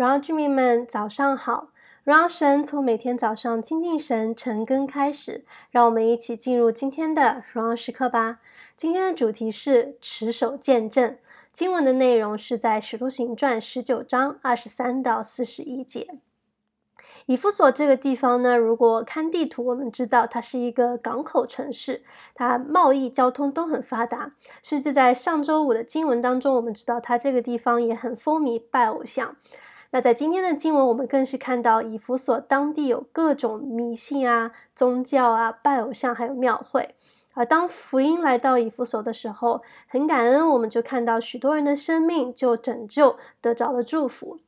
[0.00, 1.68] 荣耀居民们，早上好！
[2.04, 8.38] 荣耀神从每天早上亲近神、晨更开始，让我们一起进入今天的荣耀时刻吧。
[8.78, 11.18] 今天的主题是持守见证，
[11.52, 16.08] 经文的内容是在《使徒行传》十九章二十三到四十一节。
[17.26, 22.02] 以弗所这个地方呢，如果看地图，我们知道它是一个港口城市，
[22.34, 24.32] 它贸易交通都很发达。
[24.62, 29.36] 甚至在上周五的经文当中，我们知道它这个地方也很风靡拜偶像。
[29.92, 36.94] 那在今天的经文，我们更是看到以弗所当地有各种迷信啊、宗教啊、拜偶像，还有庙会。
[37.34, 44.38] 而当福音来到以弗所的时候，很感恩，我们就看到许多人的生命就拯救得着了祝福。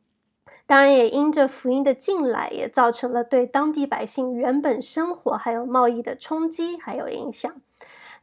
[0.64, 7.52] 当然，也因着福音的进来，也造成了对当地百姓原本生活还有贸易的冲击还有影响。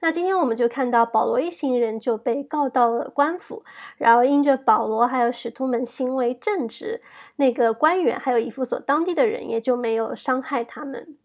[0.01, 3.63] 那今天我们就看到保罗一行人就被告到了官府，
[3.97, 7.01] 然后因着保罗还有使徒们行为正直，
[7.35, 11.17] 那个官员还有以弗所当地的人也就没有伤害他们。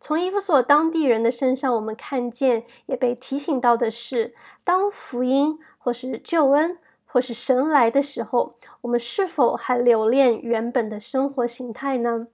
[0.00, 6.78] 从以弗所当地人的身上，我们看见也被提醒到的是，当福音或是救恩。
[7.08, 12.26] 或是神来的时候，我们是否还留恋原本的生活形态呢？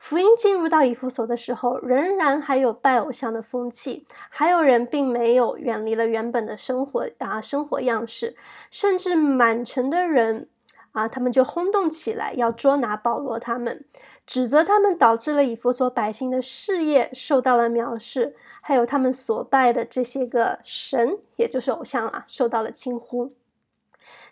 [0.00, 8.34] 福音进入到以弗所的时候，仍然还有拜偶像的风气，还有人并没有远离了原本的生活啊，生活样式，
[8.70, 10.48] 甚至满城的人
[10.92, 13.84] 啊，他们就轰动起来，要捉拿保罗，他们
[14.26, 23.34] 指责他们导致了以弗所百姓的事业受到了藐视，还有他们所拜的这些个神，也就是偶像啊，受到了轻忽。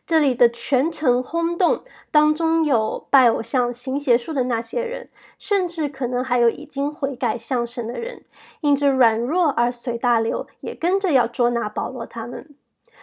[0.08, 8.24] 这里的全城轰动，当中有拜偶像、行邪术的那些人，甚至可能还有已经悔改向神的人，
[8.62, 12.48] 因着软弱而随大流，也跟着要捉拿保罗他们。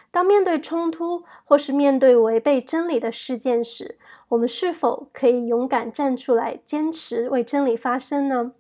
[0.10, 8.54] 当面对冲突或是面对违背真理的事件时，我们是否可以勇敢站出来，坚持为真理发声呢？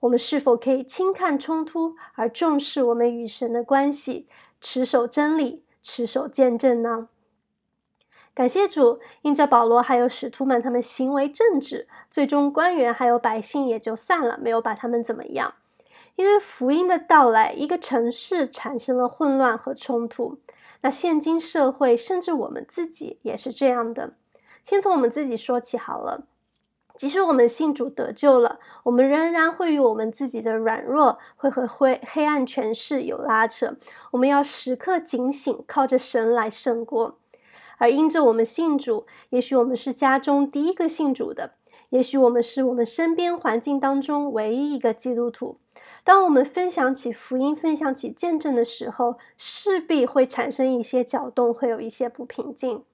[0.00, 4.26] 我们是否可以轻看冲突，而重视我们与神的关系，
[4.62, 7.08] 持守真理，持守见证呢？
[8.34, 15.54] 感谢主，因着保罗还有使徒们，他们行为正直，最终官员还有百姓也就散了，没有把他们怎么样。
[16.16, 20.38] 因为福音的到来，一个城市产生了混乱和冲突。
[20.80, 24.14] 那现今社会，甚至我们自己也是这样的。
[24.62, 26.24] 先从我们自己说起好了。
[26.96, 33.74] 即使我们信主得救了，我们仍然会与我们自己的软弱，会和灰黑暗权势有拉扯。
[34.12, 37.18] 我们要时刻警醒，靠着神来胜过。
[37.78, 41.54] 而因着我们信主，也许我们是家中第一个信主的，
[41.90, 45.58] 也许我们是我们身边环境当中唯一一个基督徒。
[46.02, 52.84] 当我们分享起福音、分享起见证的时候，势必会产生一些搅动，会有一些不平静。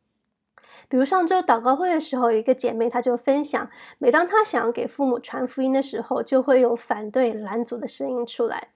[0.89, 3.69] 比如上周祷告会的时候，有一个姐妹她就分享，
[3.99, 8.69] 每当她想要给父母传福音的时候，就会有反对拦阻的声音出来。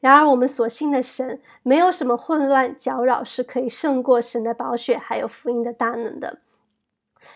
[0.00, 6.38] 然而，我们所信的神，没有什么混乱搅扰是可以胜过神的宝血，还有福音的大能的。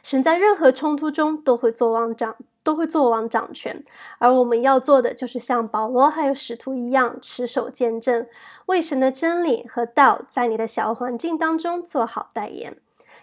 [0.03, 3.85] 神在任何冲突中都会做王掌，都会做王掌权。
[4.19, 8.27] 而我们要做的，就是像保罗还有使徒一样，持守见证，
[8.67, 12.79] 为神的真理和道，在你的小环境当中做好代言。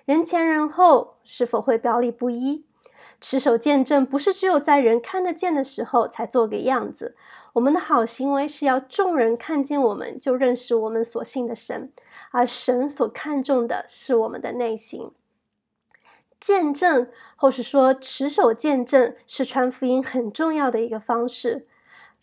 [0.05, 2.65] 人前人后，是否会表里不一？
[3.21, 7.15] 持守见证，不是只有在人看得见的时候才做个样子。
[7.53, 11.91] 我们的好行为是要众人看见我们就认识我们所信的神，
[12.31, 15.11] 而神所看重的是我们的内心。
[16.39, 21.67] 见证，或是说持守见证，是传福音很重要的一个方式。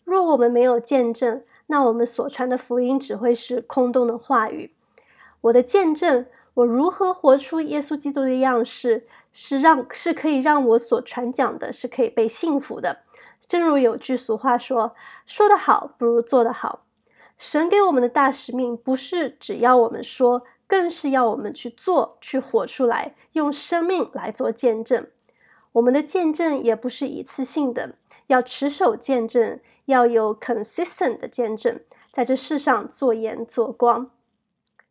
[0.03, 4.73] 若我们没有见证，那我们所传的福音只会是空洞的话语。
[5.41, 9.07] 我的见证，我如何活出耶稣基督的样式？
[9.31, 13.03] 是让是可以让我所传讲的是可以被信服的。
[13.47, 14.95] 正如有句俗话说
[15.25, 16.85] ：“说得好不如做得好。”
[17.37, 25.07] 神给我们的大使命不是只要我们说，更是要我们去做，去活出来，用生命来做见证。
[25.71, 27.95] 我们的见证也不是一次性的，
[28.27, 31.79] 要持守见证，要有 consistent 的见证，
[32.11, 34.11] 在这世上做盐做光。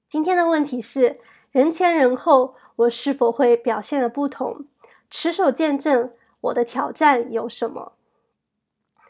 [0.09, 1.21] 今天的问题是：
[1.53, 2.55] 人前人后。
[2.79, 4.67] 我是否会表现的不同？
[5.11, 7.93] 持守见证，我的挑战有什么？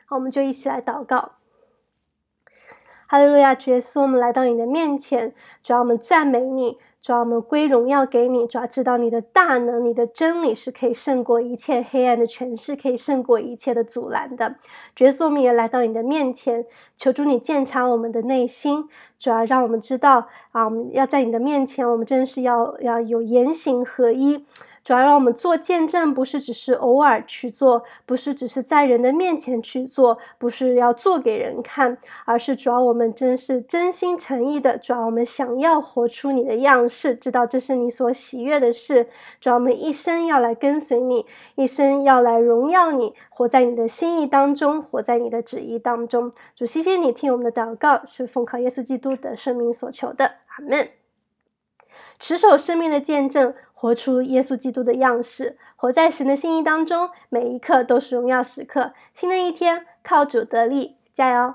[0.06, 1.32] 好，我们就一起来祷告。
[3.06, 6.78] 哈利路亚，主耶稣，我们来到你的面前，主要我们赞美你。
[7.00, 14.56] 主要，我们归荣耀给你，主要，知道你的大能，你的真理是可以胜过一切黑暗的权势，可以胜过一切的阻拦的。
[14.94, 16.66] 主耶稣，我们也来到你的面前，
[16.96, 18.88] 求主你鉴察我们的内心。
[19.18, 24.44] 主要让我们知道啊，我们要在你的面前，我们真是要要有言行合一。
[24.84, 34.78] 主要让我们做见证，不是只是偶尔去做，不是只是在人的面前去做，不是要做给人看，而是主要我们真是真心诚意的。
[34.78, 39.08] 主要我们想要活出你的样是，知道这是你所喜悦的事。
[39.40, 41.26] 主我们一生要来跟随你，
[41.56, 46.32] 一生要来荣耀你，活在你的心意当中，活在你的旨意当中。
[46.56, 50.88] 主，谢谢你听我们的祷告，是奉靠耶稣基督的圣名所求的，阿门。
[52.18, 58.92] 持守生命的见证，活出耶稣基督的样式，活在神的心意当中，每一刻都是荣耀时刻。
[59.14, 61.54] 新的一天，靠主得力，加油！